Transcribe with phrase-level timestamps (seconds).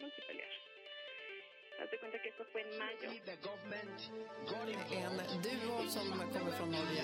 [0.00, 0.54] multipliers.
[1.78, 3.10] Haz de cuenta que esto fue en mayo.
[5.34, 7.00] En duo som kommer från Norge.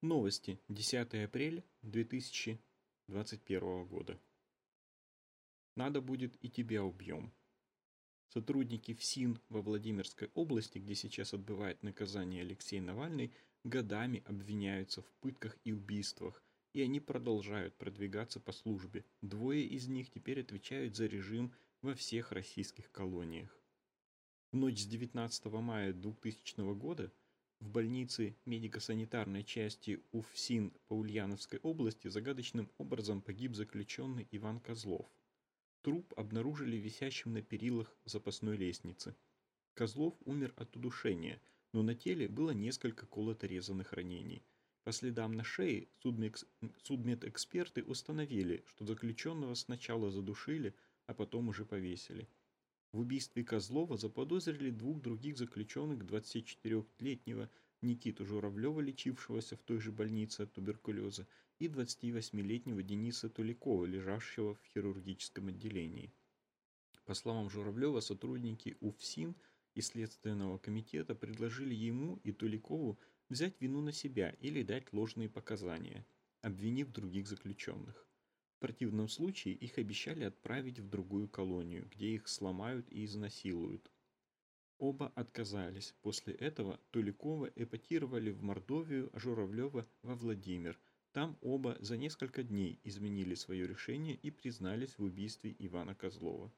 [0.00, 0.58] Новости.
[0.68, 2.58] 10 апреля 2021
[3.90, 4.18] года.
[5.76, 7.32] Надо будет и тебя убьем.
[8.28, 13.32] Сотрудники ФСИН во Владимирской области, где сейчас отбывает наказание Алексей Навальный,
[13.64, 16.42] годами обвиняются в пытках и убийствах,
[16.72, 19.04] и они продолжают продвигаться по службе.
[19.20, 21.52] Двое из них теперь отвечают за режим
[21.82, 23.56] во всех российских колониях.
[24.50, 27.12] В ночь с 19 мая 2000 года–
[27.64, 35.06] в больнице медико-санитарной части УФСИН по Ульяновской области загадочным образом погиб заключенный Иван Козлов.
[35.84, 39.14] Труп обнаружили висящим на перилах запасной лестницы.
[39.74, 41.42] Козлов умер от удушения,
[41.74, 44.42] но на теле было несколько колото-резанных ранений.
[44.84, 45.88] По следам на шее
[46.84, 50.74] судмедэксперты установили, что заключенного сначала задушили,
[51.04, 52.30] а потом уже повесили.
[52.92, 57.50] В убийстве Козлова заподозрили двух других заключенных 24-летнего
[57.84, 61.26] Никиту Журавлева, лечившегося в той же больнице от туберкулеза,
[61.60, 66.12] и 28-летнего Дениса Туликова, лежавшего в хирургическом отделении.
[67.04, 69.36] По словам Журавлева, сотрудники УФСИН
[69.74, 76.04] и Следственного комитета предложили ему и Туликову взять вину на себя или дать ложные показания,
[76.42, 78.04] обвинив других заключенных
[78.64, 83.90] противном случае их обещали отправить в другую колонию, где их сломают и изнасилуют.
[84.84, 85.94] Оба отказались.
[86.02, 90.78] После этого Туликова эпатировали в Мордовию, а Журавлева во Владимир.
[91.12, 96.52] Там оба за несколько дней изменили свое решение и признались в убийстве Ивана Козлова.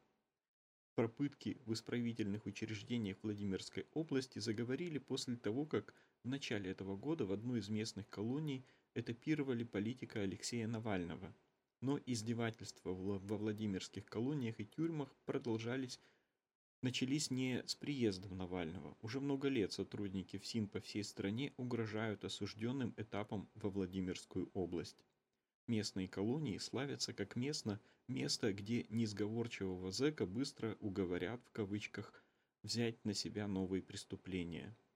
[0.96, 5.94] Про пытки в исправительных учреждениях Владимирской области заговорили после того, как
[6.24, 11.32] в начале этого года в одну из местных колоний этапировали политика Алексея Навального–
[11.80, 16.00] но издевательства во Владимирских колониях и тюрьмах продолжались
[16.82, 18.96] начались не с приездом Навального.
[19.02, 25.04] Уже много лет сотрудники ФСИН по всей стране угрожают осужденным этапом во Владимирскую область.
[25.66, 32.24] Местные колонии славятся как место, место, где несговорчивого зэка быстро уговорят в кавычках
[32.62, 34.76] взять на себя новые преступления–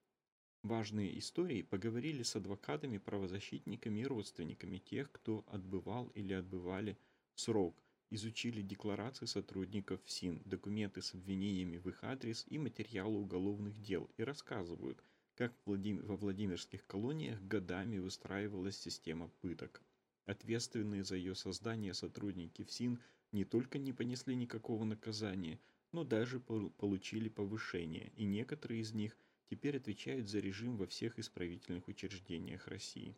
[0.63, 6.97] важные истории поговорили с адвокатами, правозащитниками и родственниками тех, кто отбывал или отбывали
[7.35, 14.07] срок, изучили декларации сотрудников СИН, документы с обвинениями в их адрес и материалы уголовных дел
[14.17, 15.03] и рассказывают,
[15.35, 19.81] как во Владимирских колониях годами выстраивалась система пыток.
[20.25, 22.99] Ответственные за ее создание сотрудники ФСИН
[23.31, 25.59] не только не понесли никакого наказания,
[25.91, 29.17] но даже получили повышение, и некоторые из них–
[29.51, 33.17] теперь отвечают за режим во всех исправительных учреждениях России.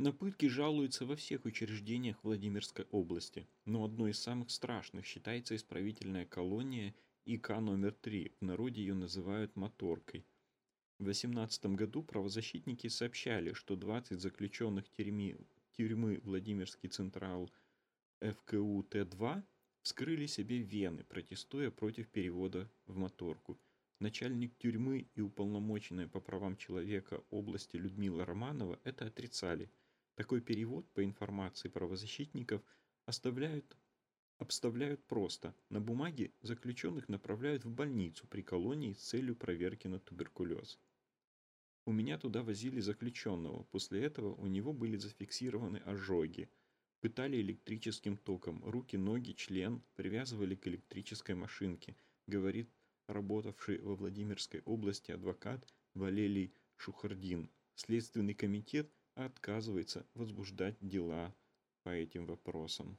[0.00, 6.24] На пытки жалуются во всех учреждениях Владимирской области, но одной из самых страшных считается исправительная
[6.24, 6.94] колония
[7.24, 10.24] ИК номер 3, в народе ее называют «моторкой».
[11.00, 15.36] В 2018 году правозащитники сообщали, что 20 заключенных тюрьмы,
[15.72, 17.50] тюрьмы Владимирский Централ
[18.20, 19.42] ФКУ Т-2
[19.82, 23.58] вскрыли себе вены, протестуя против перевода в моторку.
[23.98, 29.68] Начальник тюрьмы и уполномоченная по правам человека области Людмила Романова это отрицали.
[30.18, 32.60] Такой перевод, по информации правозащитников,
[33.06, 33.78] оставляют,
[34.38, 35.54] обставляют просто.
[35.68, 40.80] На бумаге заключенных направляют в больницу при колонии с целью проверки на туберкулез.
[41.86, 43.62] У меня туда возили заключенного.
[43.70, 46.50] После этого у него были зафиксированы ожоги–
[47.00, 51.94] Пытали электрическим током, руки, ноги, член привязывали к электрической машинке,
[52.26, 52.68] говорит
[53.06, 55.64] работавший во Владимирской области адвокат
[55.94, 57.52] Валелий Шухардин.
[57.76, 58.92] Следственный комитет
[59.24, 61.34] отказывается возбуждать дела
[61.82, 62.98] по этим вопросам.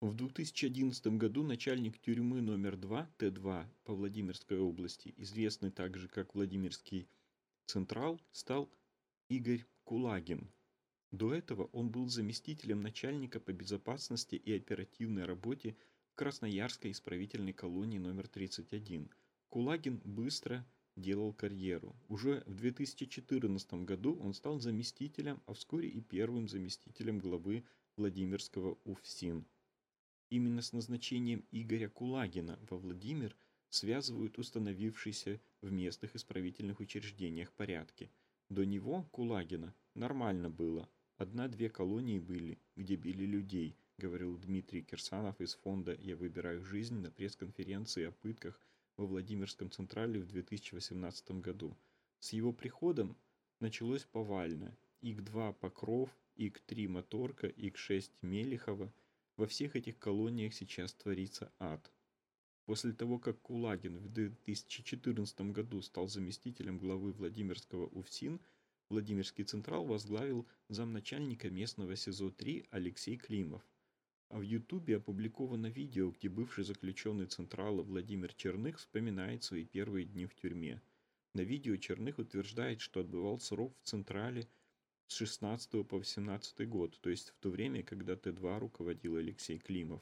[0.00, 7.08] В 2011 году начальник тюрьмы номер 2 Т2 по Владимирской области, известный также как Владимирский
[7.66, 8.68] Централ, стал
[9.28, 10.50] Игорь Кулагин,
[11.12, 15.76] до этого он был заместителем начальника по безопасности и оперативной работе
[16.06, 19.10] в Красноярской исправительной колонии номер 31.
[19.50, 20.66] Кулагин быстро
[20.96, 21.96] делал карьеру.
[22.08, 27.64] Уже в 2014 году он стал заместителем, а вскоре и первым заместителем главы
[27.96, 29.44] Владимирского УФСИН.
[30.30, 33.36] Именно с назначением Игоря Кулагина во Владимир
[33.68, 38.10] связывают установившиеся в местных исправительных учреждениях порядки–
[38.52, 40.86] До него, Кулагина, нормально было.
[41.16, 47.10] Одна-две колонии были, где били людей, говорил Дмитрий Кирсанов из фонда «Я выбираю жизнь» на
[47.10, 48.60] пресс-конференции о пытках
[48.96, 51.76] во Владимирском Централе в 2018 году.
[52.18, 53.16] С его приходом
[53.60, 54.76] началось повальное.
[55.00, 58.92] ИК-2 Покров, ИК-3 Моторка, ИК-6 Мелихова.
[59.36, 61.90] Во всех этих колониях сейчас творится ад.
[62.66, 68.40] После того, как Кулагин в 2014 году стал заместителем главы Владимирского УФСИН,
[68.88, 73.62] Владимирский Централ возглавил замначальника местного СИЗО-3 Алексей Климов.
[74.32, 80.34] В Ютубе опубликовано видео, где бывший заключенный Централа Владимир Черных вспоминает свои первые дни в
[80.34, 80.80] тюрьме.
[81.34, 84.48] На видео Черных утверждает, что отбывал срок в Централе
[85.08, 90.00] с 16 по 18 год, то есть в то время, когда Т-2 руководил Алексей Климов.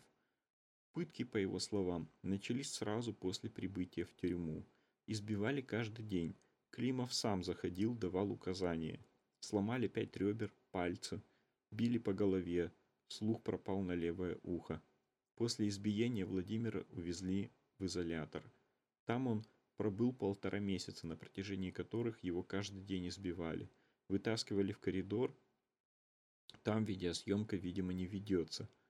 [0.93, 4.65] Пытки, по его словам, начались сразу после прибытия в тюрьму.
[5.09, 6.37] Избивали каждый день.
[6.71, 9.05] Климов сам заходил, давал указания.
[9.41, 11.21] Сломали пять ребер, пальцы.
[11.73, 12.71] Били по голове.
[13.11, 14.83] Слух пропал на левое ухо.
[15.37, 18.43] После избиения Владимира увезли в изолятор.
[19.05, 19.45] Там он
[19.77, 23.71] пробыл полтора месяца, на протяжении которых его каждый день избивали.
[24.09, 25.37] Вытаскивали в коридор.
[26.63, 28.67] Там видеосъемка, видимо, не ведется–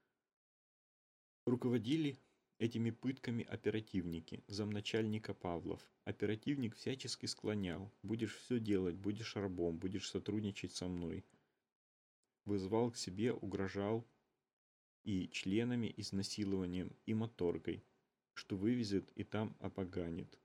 [1.46, 2.17] Руководили
[2.58, 5.81] этими пытками оперативники, замначальника Павлов.
[6.05, 7.90] Оперативник всячески склонял.
[8.02, 11.25] Будешь все делать, будешь рабом, будешь сотрудничать со мной.
[12.50, 14.05] Вызвал к себе, угрожал
[15.05, 17.85] и членами, изнасилованием, и моторкой,
[18.35, 20.38] что вывезет и там опоганит.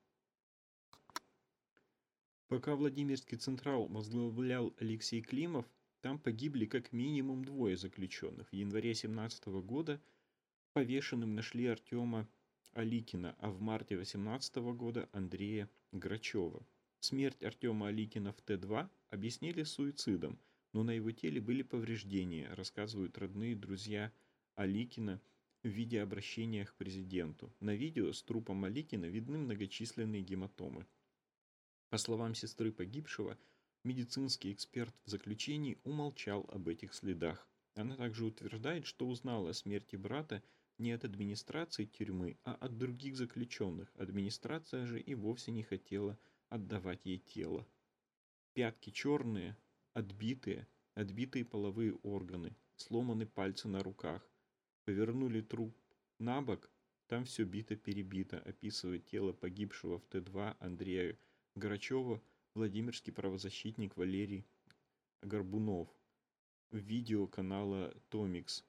[2.48, 5.66] Пока Владимирский Централ возглавлял Алексей Климов,
[6.02, 8.50] там погибли как минимум двое заключенных.
[8.50, 10.00] В январе 17 года–
[10.76, 12.28] Повешенным нашли Артема
[12.74, 16.68] Аликина, а в марте 18 года Андрея Грачева.
[17.00, 20.38] Смерть Артема Аликина в Т-2 объяснили суицидом,
[20.76, 24.12] но на его теле были повреждения, рассказывают родные друзья
[24.56, 25.22] Аликина
[25.64, 27.50] в виде обращения к президенту.
[27.62, 30.86] На видео с трупом Аликина видны многочисленные гематомы.
[31.92, 33.38] По словам сестры погибшего,
[33.86, 37.48] медицинский эксперт в заключении умолчал об этих следах.
[37.76, 40.44] Она также утверждает, что узнала о смерти брата
[40.78, 43.90] не от администрации тюрьмы, а от других заключенных.
[43.96, 46.20] Администрация же и вовсе не хотела
[46.50, 47.66] отдавать ей тело.
[48.54, 49.56] Пятки черные,
[49.96, 54.30] отбитые, отбитые половые органы, сломаны пальцы на руках.
[54.84, 55.74] Повернули труп
[56.20, 56.70] на бок,
[57.08, 61.18] там все бито-перебито, описывает тело погибшего в Т-2 Андрея
[61.56, 62.22] Грачева
[62.56, 64.46] Владимирский правозащитник Валерий
[65.22, 65.88] Горбунов
[66.72, 68.66] видео канала Томикс.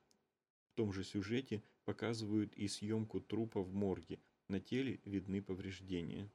[0.70, 4.20] В том же сюжете показывают и съемку трупа в морге.
[4.48, 6.30] На теле видны повреждения.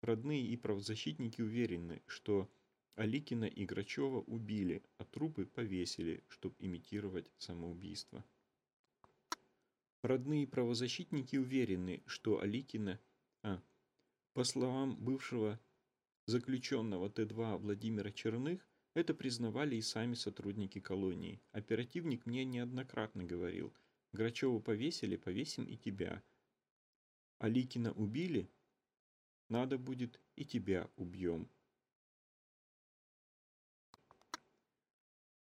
[0.00, 2.48] Родные и правозащитники уверены, что
[2.96, 8.24] Аликина и Грачева убили, а трупы повесили, чтобы имитировать самоубийство.
[10.02, 12.98] Родные правозащитники уверены, что Аликина,
[13.42, 13.62] а,
[14.32, 15.60] по словам бывшего
[16.26, 21.40] заключенного Т-2 Владимира Черных, это признавали и сами сотрудники колонии.
[21.52, 23.72] Оперативник мне неоднократно говорил–
[24.12, 26.22] Грачева повесили, повесим и тебя.
[27.38, 28.50] А Ликина убили,
[29.48, 31.48] надо будет и тебя убьем.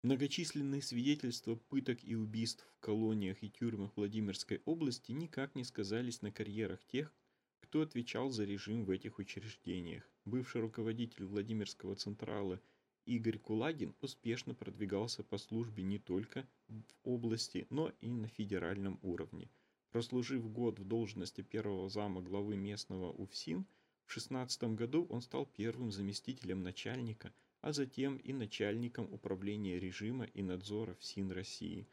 [0.02, 6.32] Многочисленные свидетельства пыток и убийств в колониях и тюрьмах Владимирской области никак не сказались на
[6.32, 7.12] карьерах тех,
[7.60, 10.08] кто отвечал за режим в этих учреждениях.
[10.24, 12.62] Бывший руководитель Владимирского Централа
[13.04, 19.50] Игорь Кулагин успешно продвигался по службе не только в области, но и на федеральном уровне.
[19.90, 23.66] Прослужив год в должности первого зама главы местного УФСИН,
[24.06, 30.42] в 16 году он стал первым заместителем начальника, а затем и начальником управления режима и
[30.42, 31.86] надзора ФСИН России.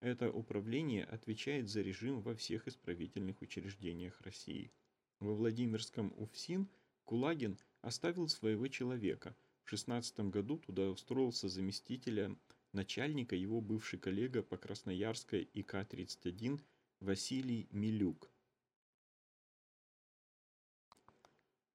[0.00, 4.72] Это управление отвечает за режим во всех исправительных учреждениях России.
[5.20, 6.68] Во Владимирском УФСИН
[7.04, 12.38] Кулагин оставил своего человека– в 16 году туда устроился заместителем
[12.72, 16.60] начальника его бывший коллега по Красноярской ИК-31
[17.00, 18.30] Василий Милюк.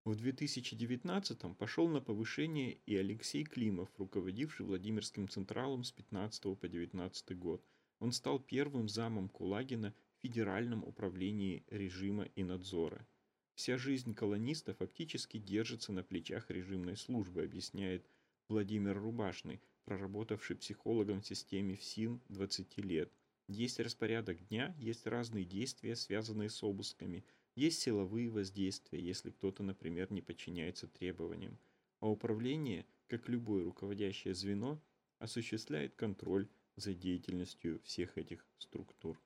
[0.09, 7.37] В 2019 пошел на повышение и Алексей Климов, руководивший Владимирским Централом с 15 по 19
[7.37, 7.63] год.
[7.99, 13.05] Он стал первым замом Кулагина в Федеральном управлении режима и надзора.
[13.53, 18.03] Вся жизнь колониста фактически держится на плечах режимной службы, объясняет
[18.47, 23.13] Владимир Рубашный, проработавший психологом в системе ФСИН 20 лет.
[23.47, 27.23] Есть распорядок дня, есть разные действия, связанные с обысками,
[27.55, 31.57] есть силовые воздействия, если кто-то, например, не подчиняется требованиям.
[31.99, 34.79] А управление как любое руководящее звено,
[35.17, 39.19] осуществляет контроль за деятельностью всех этих структур.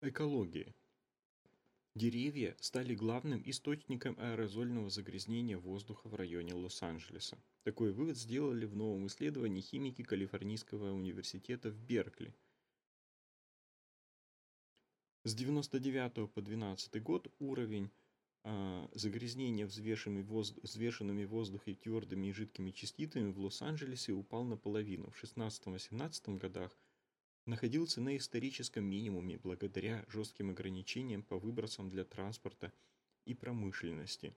[0.00, 0.74] Экология.
[1.94, 7.38] Деревья стали главным источником аэрозольного загрязнения воздуха в районе Лос-Анджелеса.
[7.62, 12.34] Такой вывод сделали в новом исследовании химики Калифорнийского университета в Беркли.
[15.26, 17.90] С 99 по 12 год уровень
[18.42, 25.10] э, загрязнения взвешенными, воздух, взвешенными в воздухе твердыми и жидкими частицами в Лос-Анджелесе упал наполовину.
[25.10, 26.76] В 16-17 годах
[27.46, 32.70] находился на историческом минимуме благодаря жестким ограничениям по выбросам для транспорта
[33.24, 34.34] и промышленности.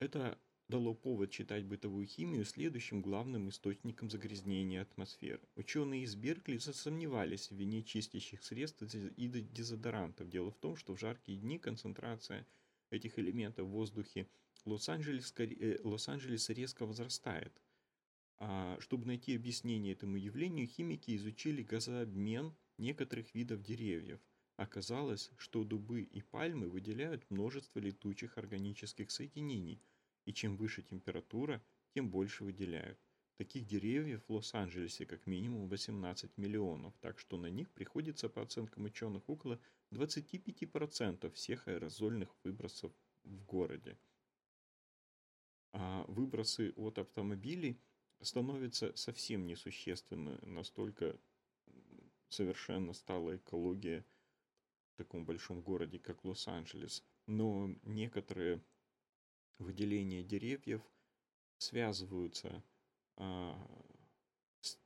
[0.00, 0.36] Это
[0.70, 5.42] дало повод считать бытовую химию следующим главным источником загрязнения атмосферы.
[5.56, 10.30] Ученые из Беркли засомневались в вине чистящих средств и дезодорантов.
[10.30, 12.46] Дело в том, что в жаркие дни концентрация
[12.90, 14.26] этих элементов в воздухе
[14.64, 16.08] Лос-Анджелеса э, Лос
[16.48, 17.60] резко возрастает–
[18.42, 24.18] а, чтобы найти объяснение этому явлению, химики изучили газообмен некоторых видов деревьев.
[24.56, 29.82] Оказалось, что дубы и пальмы выделяют множество летучих органических соединений,
[30.30, 31.62] и чем выше температура,
[31.94, 32.98] тем больше выделяют.
[33.36, 38.84] Таких деревьев в Лос-Анджелесе как минимум 18 миллионов, так что на них приходится, по оценкам
[38.84, 39.60] ученых, около
[39.92, 42.92] 25% всех аэрозольных выбросов
[43.24, 43.98] в городе.
[45.72, 47.78] А выбросы от автомобилей–
[48.22, 51.18] становится совсем несущественно, настолько
[52.28, 54.04] совершенно стала экология
[54.92, 57.02] в таком большом городе, как Лос-Анджелес.
[57.26, 58.62] Но некоторые
[59.60, 60.82] выделения деревьев
[61.58, 62.62] связываются
[63.16, 63.56] а,
[64.60, 64.78] с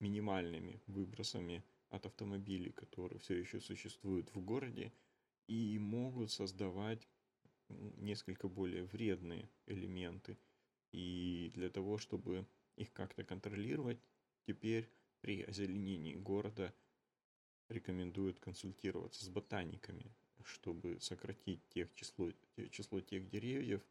[0.00, 4.92] минимальными выбросами от автомобилей, которые все еще существуют в городе,
[5.46, 7.06] и могут создавать
[7.68, 10.38] несколько более вредные элементы.
[10.92, 13.98] И для того, чтобы их как-то контролировать,
[14.46, 14.88] теперь
[15.20, 16.74] при озеленении города
[17.68, 20.12] рекомендуют консультироваться с ботаниками,
[20.44, 22.30] чтобы сократить тех число,
[22.70, 23.82] число тех деревьев,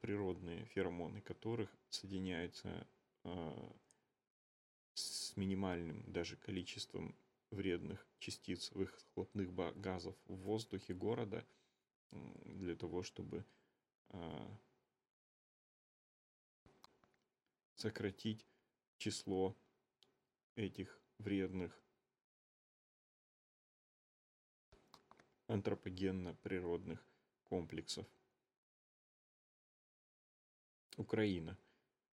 [0.00, 2.86] природные феромоны которых соединяются
[3.24, 3.76] а,
[4.94, 7.14] с минимальным даже количеством
[7.50, 11.44] вредных частиц выхлопных газов в воздухе города
[12.44, 13.44] для того, чтобы
[14.10, 14.58] а,
[17.76, 18.46] сократить
[18.98, 19.56] число
[20.54, 21.76] этих вредных
[25.48, 27.04] антропогенно-природных
[27.44, 28.06] комплексов.
[30.96, 31.58] Украина.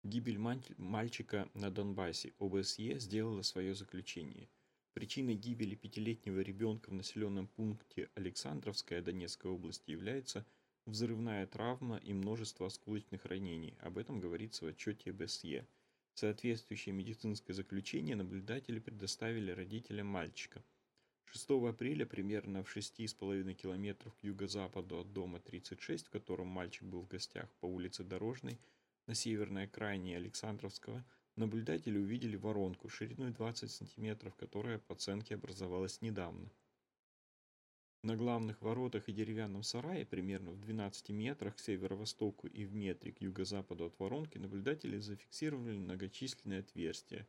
[0.03, 0.39] Гибель
[0.77, 2.33] мальчика на Донбассе.
[2.39, 4.49] ОБСЕ сделала свое заключение.
[4.93, 10.45] Причиной гибели пятилетнего ребенка в населенном пункте Александровская Донецкой области является–
[10.87, 13.75] взрывная травма и множество осколочных ранений.
[13.81, 15.67] Об этом говорится в отчете БСЕ.
[16.15, 20.63] Соответствующее медицинское заключение наблюдатели предоставили родителям мальчика.
[21.27, 27.03] 6 апреля примерно в 6,5 километров к юго-западу от дома 36, в котором мальчик был
[27.03, 28.61] в гостях по улице Дорожной,
[29.07, 31.05] на северной окраине Александровского,
[31.37, 36.51] наблюдатели увидели воронку шириной 20 сантиметров, которая по оценке образовалась недавно.
[38.03, 43.13] На главных воротах и деревянном сарае, примерно в 12 метрах к северо-востоку и в метре
[43.13, 47.27] к юго-западу от воронки, наблюдатели зафиксировали многочисленные отверстия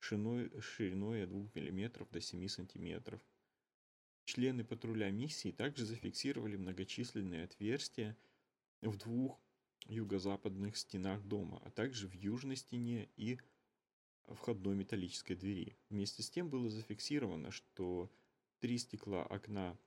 [0.00, 3.20] шириной, шириной от 2 мм до 7 см.
[4.28, 8.14] Члены патруля миссии также зафиксировали многочисленные отверстия
[8.82, 9.40] в двух
[9.86, 13.38] юго-западных стенах дома, а также в южной стене и
[14.26, 15.78] входной металлической двери.
[15.88, 18.12] Вместе с тем было зафиксировано, что
[18.60, 19.78] три стекла окна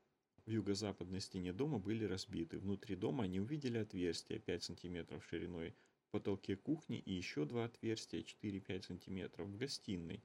[0.47, 2.57] в юго-западной стене дома были разбиты.
[2.57, 5.75] Внутри дома они увидели отверстия 5 см шириной
[6.07, 10.23] в потолке кухни и еще два отверстия 4-5 см в гостиной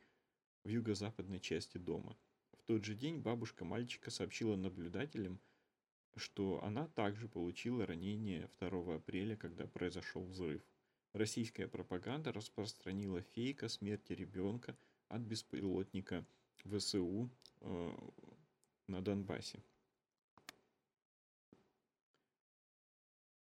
[0.64, 2.16] в юго-западной части дома.
[2.66, 5.38] Тот же день бабушка мальчика сообщила наблюдателям,
[6.16, 10.62] что она также получила ранение 2 апреля, когда произошел взрыв.
[11.12, 14.76] Российская пропаганда распространила фейк о смерти ребенка
[15.08, 16.26] от беспилотника
[16.64, 17.30] ВСУ
[17.60, 17.92] э,
[18.88, 19.62] на Донбассе.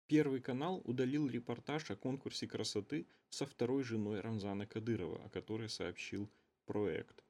[0.07, 6.29] Первый канал удалил репортаж о конкурсе красоты со второй женой Рамзана Кадырова, о которой сообщил
[6.65, 7.23] проект.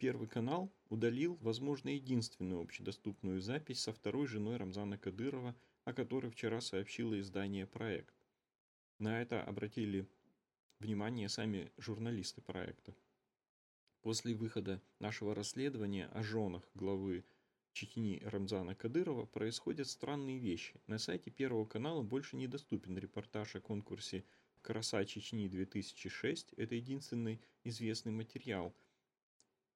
[0.00, 5.54] Первый канал удалил, возможно, единственную общедоступную запись со второй женой Рамзана Кадырова,
[5.84, 8.14] о которой вчера сообщило издание «Проект».
[8.98, 10.08] На это обратили
[10.78, 12.94] внимание сами журналисты проекта.
[14.00, 17.22] После выхода нашего расследования о женах главы
[17.74, 20.80] Чечни Рамзана Кадырова происходят странные вещи.
[20.86, 24.24] На сайте Первого канала больше недоступен репортаж о конкурсе
[24.62, 26.54] «Краса Чечни 2006».
[26.56, 28.74] Это единственный известный материал,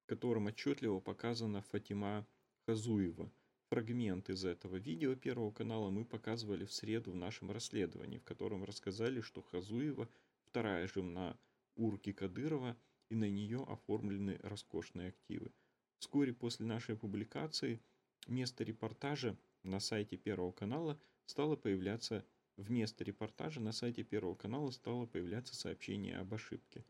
[0.05, 2.27] в котором отчетливо показана Фатима
[2.67, 3.31] Хазуева.
[3.71, 8.65] Фрагмент из этого видео Первого канала мы показывали в среду в нашем расследовании, в котором
[8.65, 10.09] рассказали, что Хазуева–
[10.45, 11.37] вторая жена
[11.75, 12.77] Урки Кадырова,
[13.11, 15.51] и на нее оформлены роскошные активы–
[16.05, 17.81] Вскоре после нашей публикации
[18.27, 22.27] место репортажа на сайте Первого канала стало появляться
[22.59, 26.85] вместо репортажа на сайте Первого канала стало появляться сообщение об ошибке.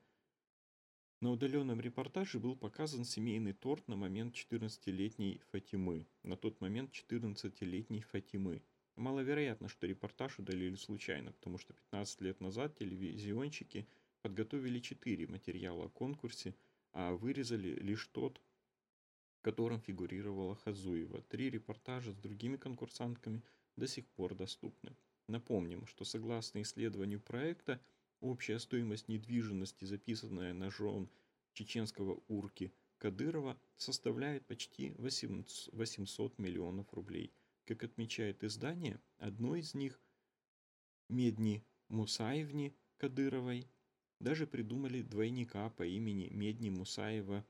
[1.25, 6.07] На удаленном репортаже был показан семейный торт на момент 14-летней Фатимы.
[6.23, 8.61] На тот момент 14-летней Фатимы.
[8.97, 13.89] Маловероятно, что репортаж удалили случайно, потому что 15 лет назад телевизионщики
[14.21, 16.55] подготовили 4 материала о конкурсе,
[16.93, 18.43] а вырезали лишь тот,
[19.41, 21.23] котором фигурировала Хазуева.
[21.23, 23.43] Три репортажа с другими конкурсантками
[23.77, 24.95] до сих пор доступны.
[25.29, 27.81] Напомним, что согласно исследованию проекта,
[28.25, 31.09] общая стоимость недвижимости, записанная на жен
[31.53, 37.33] чеченского урки Кадырова, составляет почти 800 миллионов рублей.
[37.67, 40.01] Как отмечает издание, одно из них,
[41.09, 43.69] Медни Мусаевни Кадыровой,
[44.21, 47.45] даже придумали двойника по имени Медни Мусаева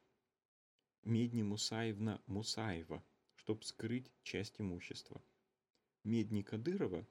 [1.04, 3.04] Медни Мусаевна Мусаева,
[3.36, 5.22] чтобы скрыть часть имущества.
[6.02, 7.06] Медни Кадырова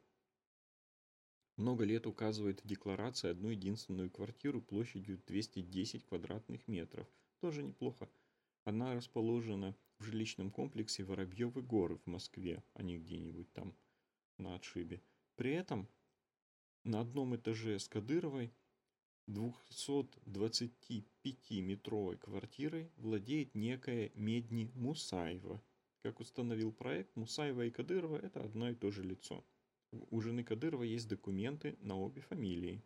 [1.57, 7.07] много лет указывает в декларации одну единственную квартиру площадью 210 квадратных метров.
[7.39, 8.09] Тоже неплохо.
[8.63, 13.75] Она расположена в жилищном комплексе Воробьевы горы в Москве, а не где-нибудь там
[14.37, 15.03] на отшибе.
[15.35, 15.87] При этом
[16.83, 18.51] на одном этаже с Кадыровой
[19.27, 25.61] 225-метровой квартирой владеет некая Медни Мусаева.
[26.01, 29.45] Как установил проект, Мусаева и Кадырова– это одно и то же лицо.
[30.09, 32.83] У жены Кадырова есть документы на обе фамилии.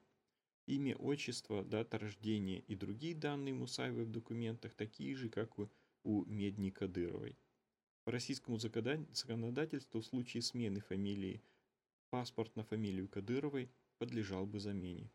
[0.65, 5.57] Имя, отчество, дата рождения и другие данные Мусаевой в документах такие же, как
[6.03, 7.37] у Медни Кадыровой.
[8.03, 11.41] По российскому законодательству в случае смены фамилии
[12.09, 15.09] паспорт на фамилию Кадыровой подлежал бы замене.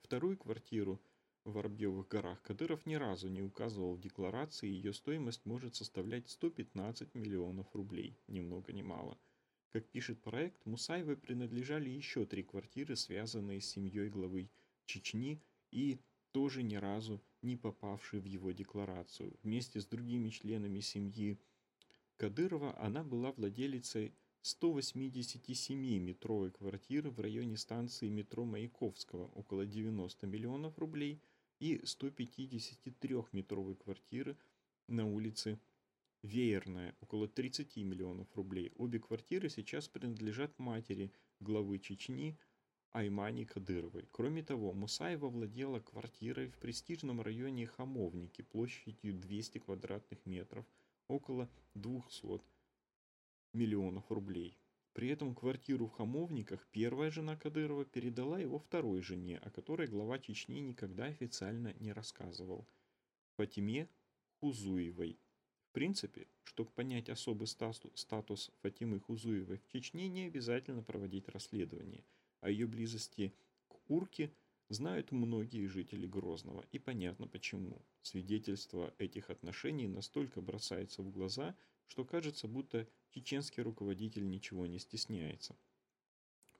[0.00, 0.98] Вторую квартиру
[1.44, 7.14] в Воробьевых горах Кадыров ни разу не указывал в декларации, ее стоимость может составлять 115
[7.14, 9.18] миллионов рублей, ни много ни мало.
[9.74, 14.48] Как пишет проект, Мусаевой принадлежали еще три квартиры, связанные с семьей главы
[14.86, 15.98] Чечни и
[16.30, 19.36] тоже ни разу не попавшие в его декларацию.
[19.42, 21.40] Вместе с другими членами семьи
[22.18, 31.20] Кадырова она была владелицей 187-метровой квартиры в районе станции метро Маяковского около 90 миллионов рублей
[31.58, 34.36] и 153-метровой квартиры
[34.86, 35.58] на улице
[36.24, 38.72] Веерная около 30 миллионов рублей.
[38.76, 42.38] Обе квартиры сейчас принадлежат матери главы Чечни
[42.92, 44.08] Аймани Кадыровой.
[44.10, 50.64] Кроме того, Мусаева владела квартирой в престижном районе Хамовники площадью 200 квадратных метров,
[51.08, 52.40] около 200
[53.52, 54.58] миллионов рублей.
[54.94, 60.18] При этом квартиру в Хамовниках первая жена Кадырова передала его второй жене, о которой глава
[60.18, 62.66] Чечни никогда официально не рассказывал.
[63.36, 63.90] Фатиме
[64.40, 65.20] Хузуевой.
[65.74, 72.04] Принципе, чтобы понять особый статус Фатимы Хузуевой в Чечне, не обязательно проводить расследование.
[72.40, 73.34] О ее близости
[73.66, 74.32] к Урке
[74.68, 77.84] знают многие жители Грозного, и понятно почему.
[78.02, 81.56] Свидетельство этих отношений настолько бросается в глаза,
[81.88, 85.56] что кажется, будто чеченский руководитель ничего не стесняется.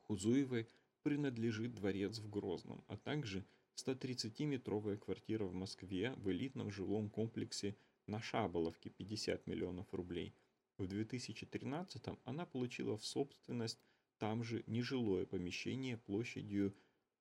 [0.02, 0.66] Хузуевой
[1.04, 3.44] принадлежит дворец в Грозном, а также
[3.76, 10.34] 130-метровая квартира в Москве в элитном жилом комплексе на Шаболовке 50 миллионов рублей.
[10.78, 13.78] В 2013 она получила в собственность
[14.18, 16.74] там же нежилое помещение площадью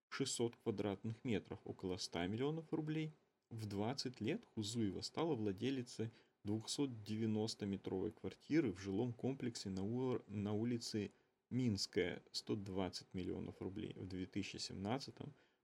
[0.10, 3.16] 600 квадратных метров, около 100 миллионов рублей.
[3.50, 6.12] В 20 лет Хузуева стала владелицей
[6.46, 10.22] 290-метровой квартиры в жилом комплексе на, у...
[10.28, 11.12] на улице
[11.50, 13.94] Минская 120 миллионов рублей.
[13.96, 15.16] В 2017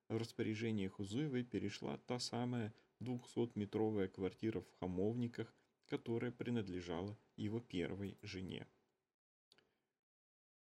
[0.08, 5.54] в распоряжение Хузуевой перешла та самая 200-метровая квартира в Хамовниках,
[5.86, 8.68] которая принадлежала его первой жене.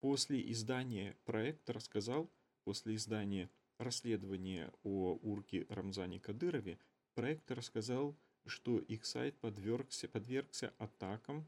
[0.01, 2.31] После издания проект рассказал,
[2.65, 6.79] после издания расследования о Урке Рамзане Кадырове,
[7.15, 11.47] проект рассказал что их сайт подвергся, подвергся атакам,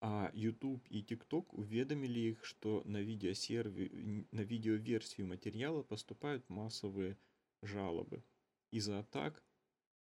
[0.00, 4.26] а YouTube и TikTok уведомили их, что на, видеосерви...
[4.30, 7.16] на видеоверсию материала поступают массовые
[7.62, 8.22] жалобы.
[8.70, 9.42] Из-за атак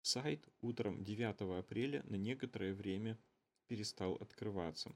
[0.02, 3.20] сайт утром 9 апреля на некоторое время
[3.68, 4.96] перестал открываться.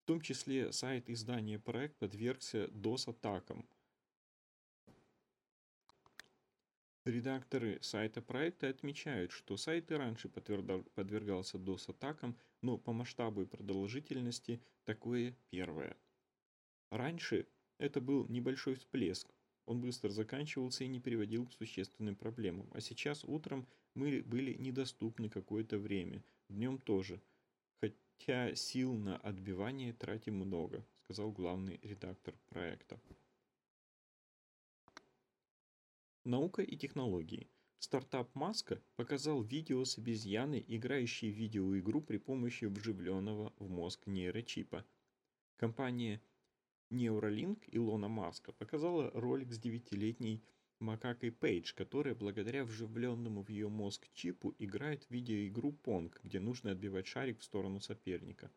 [0.00, 3.68] В том числе сайт издания проект подвергся DOS-атакам.
[7.04, 14.62] Редакторы сайта проекта отмечают, что сайт и раньше подвергался DOS-атакам, но по масштабу и продолжительности
[14.84, 15.96] такое первое.
[16.90, 17.46] Раньше
[17.78, 19.32] это был небольшой всплеск,
[19.66, 25.28] он быстро заканчивался и не приводил к существенным проблемам, а сейчас утром мы были недоступны
[25.28, 27.20] какое-то время, днем тоже–
[28.22, 33.00] хотя сил на отбивание тратим много, сказал главный редактор проекта.
[36.24, 37.48] Наука и технологии.
[37.80, 44.84] Стартап Маска показал видео с обезьяной, играющей в видеоигру при помощи вживленного в мозг нейрочипа.
[45.56, 46.22] Компания
[46.92, 50.44] Neuralink Илона Маска показала ролик с девятилетней
[50.78, 56.72] макакой Пейдж, которая благодаря вживленному в ее мозг чипу играет в видеоигру Понг, где нужно
[56.72, 58.50] отбивать шарик в сторону соперника.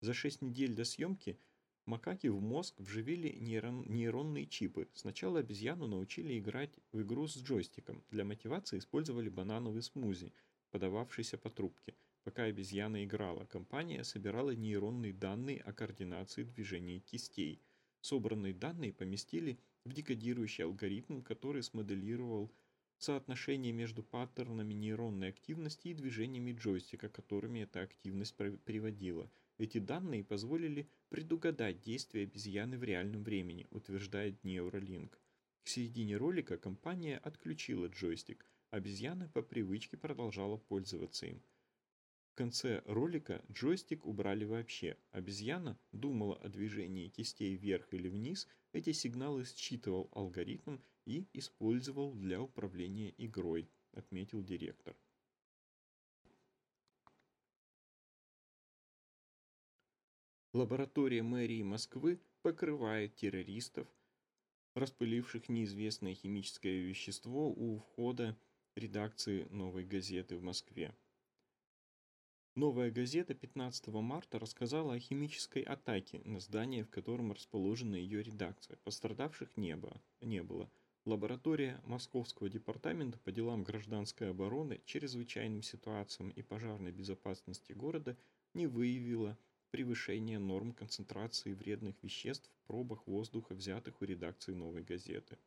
[0.00, 1.38] За 6 недель до съемки
[1.84, 4.88] макаки в мозг вживили нейрон, нейронные чипы.
[4.94, 8.02] Сначала обезьяну научили играть в игру с джойстиком.
[8.10, 10.32] Для мотивации использовали банановый смузи,
[10.70, 11.94] подававшийся по трубке.
[12.28, 17.62] Пока обезьяна играла, компания собирала нейронные данные о координации движений кистей.
[18.02, 22.52] Собранные данные поместили в декодирующий алгоритм, который смоделировал
[22.98, 29.30] соотношение между паттернами нейронной активности и движениями джойстика, которыми эта активность приводила.
[29.56, 35.14] Эти данные позволили предугадать действия обезьяны в реальном времени, утверждает Neuralink.
[35.62, 41.42] К середине ролика компания отключила джойстик, обезьяна по привычке продолжала пользоваться им
[42.38, 44.96] конце ролика джойстик убрали вообще.
[45.10, 52.40] Обезьяна думала о движении кистей вверх или вниз, эти сигналы считывал алгоритм и использовал для
[52.40, 54.94] управления игрой, отметил директор.
[60.52, 63.88] Лаборатория мэрии Москвы покрывает террористов,
[64.74, 68.38] распыливших неизвестное химическое вещество у входа
[68.76, 70.94] редакции «Новой газеты» в Москве.
[72.58, 78.76] Новая газета 15 марта рассказала о химической атаке на здание, в котором расположена ее редакция.
[78.82, 80.02] Пострадавших не было.
[80.20, 80.68] Не было.
[81.04, 88.16] Лаборатория Московского департамента по делам гражданской обороны, чрезвычайным ситуациям и пожарной безопасности города
[88.54, 89.38] не выявила
[89.70, 95.38] превышения норм концентрации вредных веществ в пробах воздуха, взятых у редакции «Новой газеты».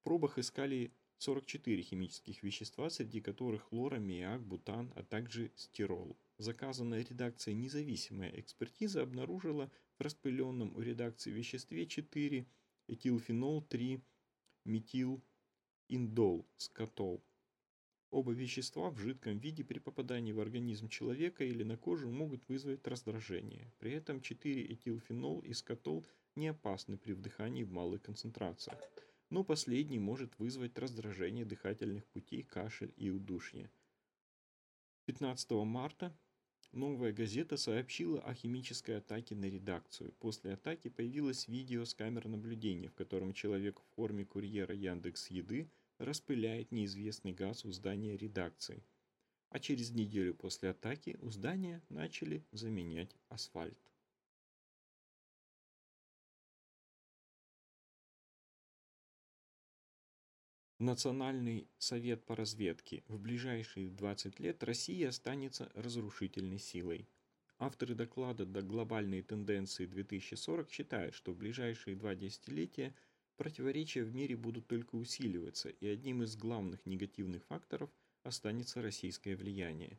[0.00, 6.16] В пробах искали 44 химических вещества, среди которых хлор, аммиак, бутан, а также стирол.
[6.38, 12.46] Заказанная редакцией независимая экспертиза обнаружила в распыленном у редакции веществе 4
[12.86, 14.00] этилфенол 3
[14.64, 15.20] метил
[15.88, 17.24] индол скотол.
[18.10, 22.86] Оба вещества в жидком виде при попадании в организм человека или на кожу могут вызвать
[22.86, 23.72] раздражение.
[23.78, 28.78] При этом 4 этилфенол и скотол не опасны при вдыхании в малых концентрациях
[29.30, 33.70] но последний может вызвать раздражение дыхательных путей, кашель и удушье.
[35.06, 36.16] 15 марта
[36.72, 40.12] новая газета сообщила о химической атаке на редакцию.
[40.20, 45.70] После атаки появилось видео с камер наблюдения, в котором человек в форме курьера Яндекс Еды
[45.98, 48.84] распыляет неизвестный газ у здания редакции.
[49.50, 53.87] А через неделю после атаки у здания начали заменять асфальт.
[60.78, 63.02] Национальный совет по разведке.
[63.08, 67.08] В ближайшие 20 лет Россия останется разрушительной силой.
[67.58, 72.94] Авторы доклада «До глобальные тенденции 2040» считают, что в ближайшие два десятилетия
[73.36, 77.90] противоречия в мире будут только усиливаться, и одним из главных негативных факторов
[78.22, 79.98] останется российское влияние.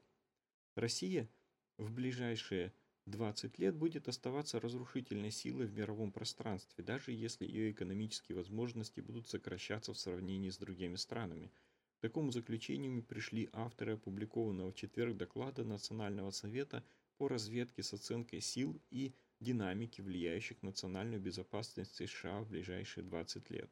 [0.75, 1.29] Россия
[1.77, 2.71] в ближайшие
[3.09, 9.27] 20 лет будет оставаться разрушительной силой в мировом пространстве, даже если ее экономические возможности будут
[9.27, 11.51] сокращаться в сравнении с другими странами.
[11.97, 16.83] К такому заключению пришли авторы опубликованного в четверг доклада Национального совета
[17.17, 23.49] по разведке с оценкой сил и динамики, влияющих на национальную безопасность США в ближайшие 20
[23.49, 23.69] лет.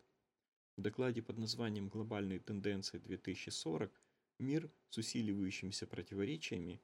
[0.76, 3.92] В докладе под названием «Глобальные тенденции 2040»
[4.40, 6.82] мир с усиливающимися противоречиями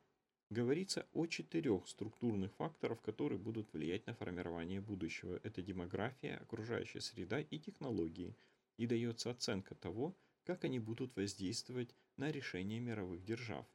[0.53, 5.39] Говорится о четырех структурных факторах, которые будут влиять на формирование будущего.
[5.41, 8.35] Это демография, окружающая среда и технологии.
[8.77, 13.65] И дается оценка того, как они будут воздействовать на решение мировых держав.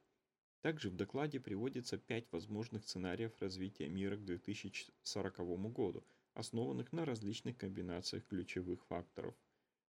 [0.61, 5.37] Также в докладе приводится пять возможных сценариев развития мира к 2040
[5.73, 9.35] году, основанных на различных комбинациях ключевых факторов.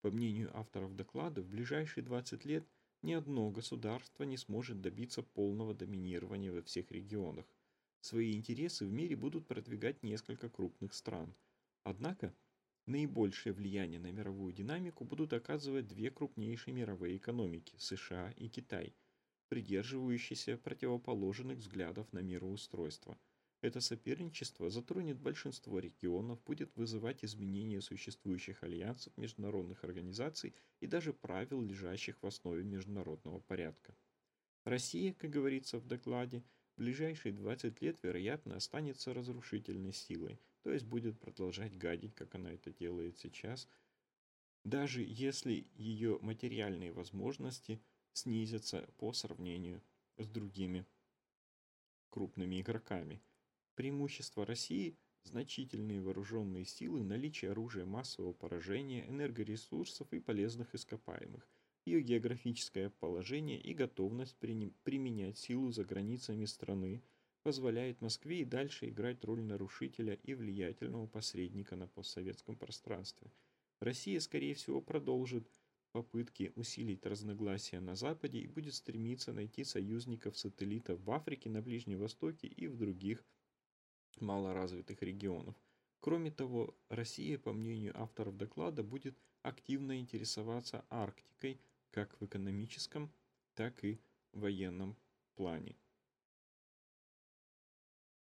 [0.02, 2.68] По мнению авторов доклада, в ближайшие 20 лет
[3.04, 7.44] ни одно государство не сможет добиться полного доминирования во всех регионах.
[8.00, 11.34] Свои интересы в мире будут продвигать несколько крупных стран.
[11.82, 12.34] Однако,
[12.86, 18.94] наибольшее влияние на мировую динамику будут оказывать две крупнейшие мировые экономики– США и Китай,
[19.48, 23.18] придерживающиеся противоположных взглядов на мироустройство–
[23.64, 31.62] это соперничество затронет большинство регионов, будет вызывать изменения существующих альянсов, международных организаций и даже правил,
[31.62, 33.96] лежащих в основе международного порядка.
[34.64, 36.44] Россия, как говорится в докладе,
[36.76, 42.52] в ближайшие 20 лет, вероятно, останется разрушительной силой, то есть будет продолжать гадить, как она
[42.52, 43.66] это делает сейчас,
[44.64, 47.80] даже если ее материальные возможности
[48.12, 49.82] снизятся по сравнению
[50.18, 50.84] с другими
[52.10, 53.22] крупными игроками–
[53.74, 61.48] Преимущество России– значительные вооруженные силы, наличие оружия массового поражения, энергоресурсов и полезных ископаемых,
[61.84, 67.02] ее географическое положение и готовность применять силу за границами страны
[67.42, 73.32] позволяет Москве и дальше играть роль нарушителя и влиятельного посредника на постсоветском пространстве.
[73.80, 75.46] Россия, скорее всего, продолжит
[75.90, 82.46] попытки усилить разногласия на Западе и будет стремиться найти союзников-сателлитов в Африке, на Ближнем Востоке
[82.46, 83.24] и в других
[84.20, 85.54] малоразвитых регионов.
[86.00, 93.12] Кроме того, Россия, по мнению авторов доклада, будет активно интересоваться Арктикой как в экономическом,
[93.54, 94.00] так и
[94.32, 94.96] военном
[95.34, 95.76] плане.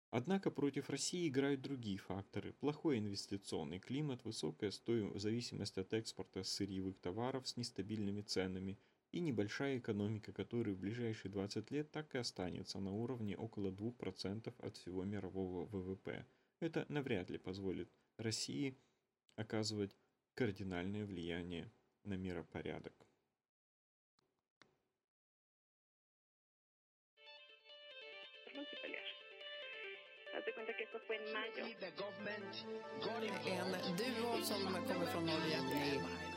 [0.09, 2.53] Однако против России играют другие факторы.
[2.53, 8.79] Плохой инвестиционный климат, высокая стоимость, зависимость от экспорта сырьевых товаров с нестабильными ценами–
[9.11, 14.53] и небольшая экономика, которая в ближайшие 20 лет так и останется на уровне около 2%
[14.59, 16.25] от всего мирового ВВП.
[16.59, 18.77] Это навряд ли позволит России
[19.35, 19.95] оказывать
[20.33, 21.71] кардинальное влияние
[22.03, 22.93] на миропорядок.
[33.97, 36.36] Duo som kommer från Norge.